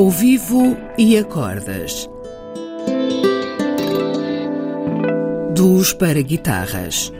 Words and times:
Ao 0.00 0.08
vivo 0.08 0.78
e 0.96 1.18
acordas. 1.18 2.08
Duos 5.54 5.92
para 5.92 6.22
guitarras. 6.22 7.12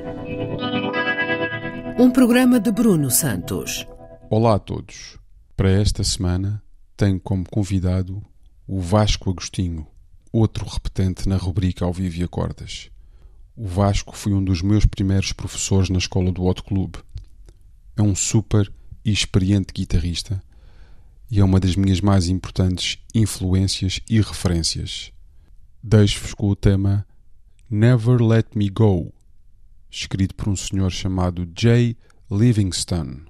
Um 1.98 2.10
programa 2.10 2.58
de 2.58 2.72
Bruno 2.72 3.10
Santos. 3.10 3.87
Olá 4.30 4.54
a 4.54 4.58
todos. 4.58 5.19
Para 5.54 5.71
esta 5.71 6.03
semana 6.03 6.62
tenho 6.96 7.21
como 7.21 7.44
convidado 7.51 8.22
o 8.66 8.81
Vasco 8.81 9.28
Agostinho, 9.28 9.87
outro 10.33 10.65
repetente 10.65 11.28
na 11.28 11.37
rubrica 11.37 11.85
Ao 11.85 11.92
Vivo 11.92 12.19
e 12.19 12.24
Acordas. 12.24 12.90
O 13.54 13.67
Vasco 13.67 14.17
foi 14.17 14.33
um 14.33 14.42
dos 14.42 14.62
meus 14.62 14.87
primeiros 14.87 15.35
professores 15.35 15.90
na 15.90 15.99
escola 15.99 16.33
do 16.33 16.45
Hot 16.45 16.62
Club. 16.62 16.95
É 17.95 18.01
um 18.01 18.15
super 18.15 18.73
e 19.05 19.12
experiente 19.12 19.70
guitarrista 19.74 20.42
e 21.30 21.38
é 21.38 21.45
uma 21.45 21.60
das 21.60 21.77
minhas 21.77 22.00
mais 22.00 22.28
importantes 22.28 22.98
influências 23.14 24.00
e 24.09 24.20
referências. 24.20 25.12
Deixo-vos 25.82 26.34
com 26.34 26.48
o 26.48 26.56
tema 26.56 27.06
Never 27.70 28.20
Let 28.20 28.48
Me 28.54 28.68
Go, 28.68 29.12
escrito 29.90 30.34
por 30.34 30.48
um 30.48 30.56
senhor 30.56 30.90
chamado 30.90 31.48
Jay 31.56 31.96
Livingston. 32.30 33.29